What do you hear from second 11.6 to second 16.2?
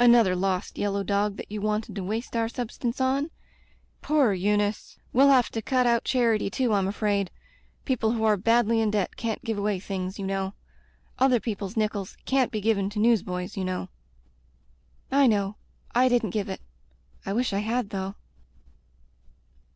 nickels can't be given to newsboys, you know." "I know— I